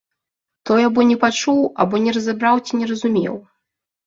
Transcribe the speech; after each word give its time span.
Той 0.69 0.81
або 0.87 1.01
не 1.09 1.17
пачуў, 1.23 1.59
або 1.83 1.95
не 2.07 2.11
разабраў 2.17 2.63
ці 2.65 2.73
не 2.81 2.89
разумеў. 2.95 3.39